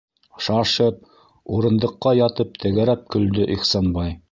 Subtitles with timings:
[0.45, 1.03] -Шашып,
[1.57, 4.19] урындыҡҡа ятып, тәгәрәп көлдө Ихсанбай.